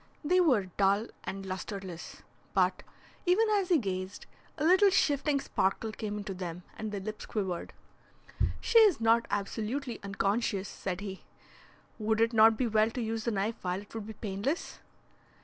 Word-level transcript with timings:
They 0.23 0.39
were 0.41 0.65
dull 0.77 1.09
and 1.25 1.45
lustreless, 1.45 2.23
but, 2.55 2.81
even 3.27 3.45
as 3.51 3.69
he 3.69 3.77
gazed, 3.77 4.25
a 4.57 4.63
little 4.65 4.89
shifting 4.89 5.39
sparkle 5.39 5.91
came 5.91 6.17
into 6.17 6.33
them, 6.33 6.63
and 6.75 6.91
the 6.91 6.99
lips 6.99 7.27
quivered. 7.27 7.71
"She 8.59 8.79
is 8.79 8.99
not 8.99 9.27
absolutely 9.29 10.01
unconscious," 10.01 10.67
said 10.67 11.01
he. 11.01 11.21
"Would 11.99 12.19
it 12.19 12.33
not 12.33 12.57
be 12.57 12.65
well 12.65 12.89
to 12.89 12.99
use 12.99 13.25
the 13.25 13.31
knife 13.31 13.57
while 13.63 13.79
it 13.83 13.93
would 13.93 14.07
be 14.07 14.13
painless?" 14.13 14.79